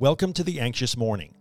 [0.00, 1.34] Welcome to the Anxious Morning.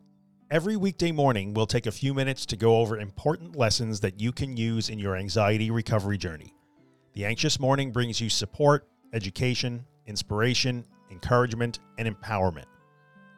[0.50, 4.32] Every weekday morning, we'll take a few minutes to go over important lessons that you
[4.32, 6.56] can use in your anxiety recovery journey.
[7.14, 12.66] The Anxious Morning brings you support, education, inspiration, encouragement, and empowerment.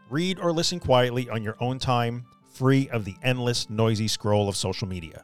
[0.10, 4.56] Read or listen quietly on your own time, free of the endless, noisy scroll of
[4.56, 5.22] social media.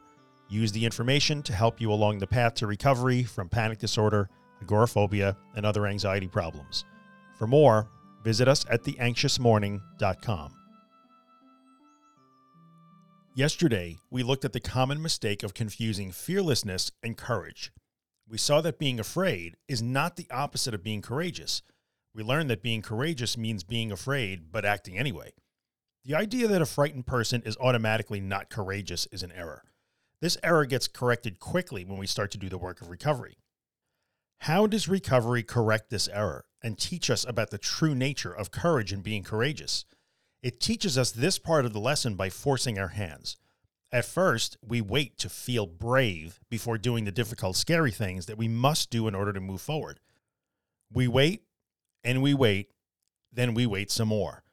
[0.49, 4.27] Use the information to help you along the path to recovery from panic disorder,
[4.61, 6.83] agoraphobia, and other anxiety problems.
[7.37, 7.87] For more,
[8.25, 10.51] visit us at theanxiousmorning.com.
[13.35, 17.71] Yesterday, we looked at the common mistake of confusing fearlessness and courage.
[18.27, 21.61] We saw that being afraid is not the opposite of being courageous.
[22.15, 25.33] We learned that being courageous means being afraid, but acting anyway.
[26.03, 29.63] The idea that a frightened person is automatically not courageous is an error.
[30.19, 33.37] This error gets corrected quickly when we start to do the work of recovery.
[34.39, 38.91] How does recovery correct this error and teach us about the true nature of courage
[38.91, 39.85] and being courageous?
[40.43, 43.37] It teaches us this part of the lesson by forcing our hands.
[43.91, 48.47] At first, we wait to feel brave before doing the difficult, scary things that we
[48.47, 49.99] must do in order to move forward.
[50.91, 51.43] We wait
[52.03, 52.71] and we wait,
[53.31, 54.43] then we wait some more.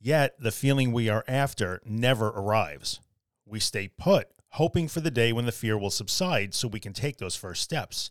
[0.00, 3.00] Yet the feeling we are after never arrives.
[3.46, 6.92] We stay put, hoping for the day when the fear will subside so we can
[6.92, 8.10] take those first steps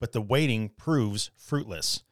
[0.00, 2.02] but the waiting proves fruitless.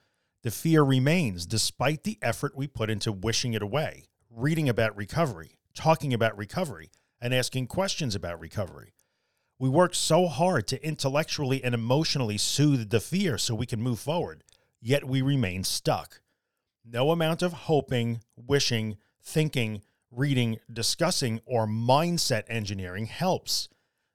[0.42, 5.58] The fear remains despite the effort we put into wishing it away, reading about recovery,
[5.74, 8.94] talking about recovery, and asking questions about recovery.
[9.58, 14.00] We work so hard to intellectually and emotionally soothe the fear so we can move
[14.00, 14.42] forward,
[14.80, 16.20] yet we remain stuck.
[16.84, 23.68] No amount of hoping, wishing, thinking, reading, discussing, or mindset engineering helps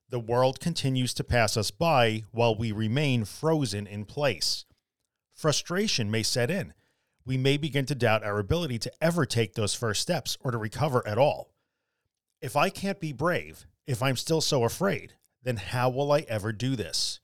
[0.10, 4.66] the world continues to pass us by while we remain frozen in place.
[5.34, 6.74] Frustration may set in.
[7.26, 10.58] We may begin to doubt our ability to ever take those first steps or to
[10.58, 11.52] recover at all.
[12.42, 15.14] If I can't be brave, if I'm still so afraid,
[15.44, 17.20] then how will I ever do this?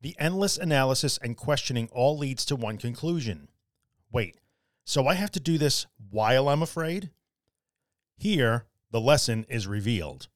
[0.00, 3.48] The endless analysis and questioning all leads to one conclusion.
[4.10, 4.36] Wait,
[4.84, 7.10] so I have to do this while I'm afraid?
[8.16, 10.28] Here, the lesson is revealed.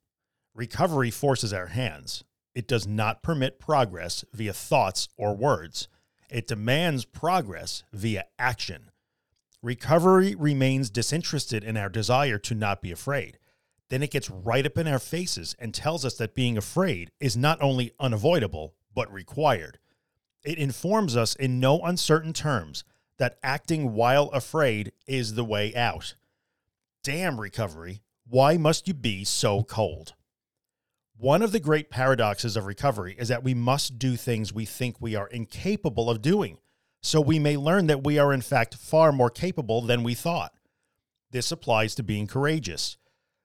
[0.57, 2.25] Recovery forces our hands.
[2.55, 5.87] It does not permit progress via thoughts or words.
[6.31, 8.91] It demands progress via action.
[9.63, 13.39] Recovery remains disinterested in our desire to not be afraid.
[13.91, 17.37] Then it gets right up in our faces and tells us that being afraid is
[17.37, 19.79] not only unavoidable, but required.
[20.43, 22.83] It informs us in no uncertain terms
[23.19, 26.15] that acting while afraid is the way out.
[27.05, 30.15] Damn, recovery, why must you be so cold?
[31.19, 35.01] One of the great paradoxes of recovery is that we must do things we think
[35.01, 36.59] we are incapable of doing,
[37.01, 40.53] so we may learn that we are in fact far more capable than we thought.
[41.31, 42.99] This applies to being courageous.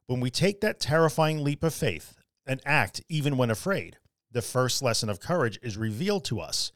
[0.05, 2.13] When we take that terrifying leap of faith
[2.45, 3.97] and act even when afraid,
[4.29, 6.73] the first lesson of courage is revealed to us.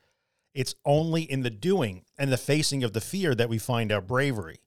[0.53, 3.99] It's only in the doing and the facing of the fear that we find our
[3.99, 4.61] bravery.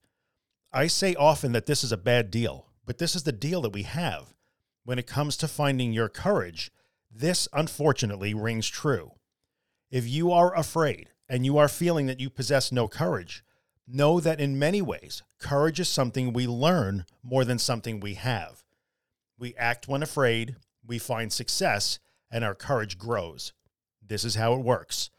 [0.74, 3.72] I say often that this is a bad deal, but this is the deal that
[3.72, 4.34] we have
[4.88, 6.72] when it comes to finding your courage,
[7.14, 9.10] this unfortunately rings true.
[9.90, 13.44] If you are afraid and you are feeling that you possess no courage,
[13.86, 18.64] know that in many ways, courage is something we learn more than something we have.
[19.38, 20.56] We act when afraid,
[20.86, 21.98] we find success,
[22.30, 23.52] and our courage grows.
[24.02, 25.10] This is how it works.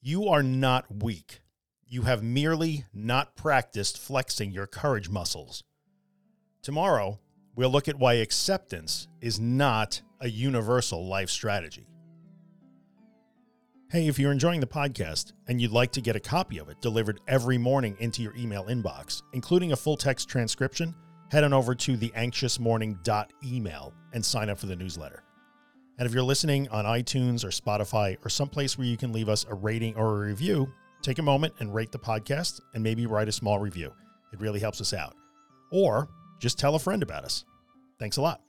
[0.00, 1.40] You are not weak.
[1.84, 5.64] You have merely not practiced flexing your courage muscles.
[6.62, 7.18] Tomorrow,
[7.58, 11.88] we'll look at why acceptance is not a universal life strategy.
[13.90, 16.80] Hey, if you're enjoying the podcast and you'd like to get a copy of it
[16.80, 20.94] delivered every morning into your email inbox, including a full text transcription,
[21.32, 25.24] head on over to theanxiousmorning.email and sign up for the newsletter.
[25.98, 29.44] And if you're listening on iTunes or Spotify or someplace where you can leave us
[29.50, 33.26] a rating or a review, take a moment and rate the podcast and maybe write
[33.26, 33.92] a small review.
[34.32, 35.16] It really helps us out.
[35.72, 37.44] Or just tell a friend about us.
[37.98, 38.47] Thanks a lot.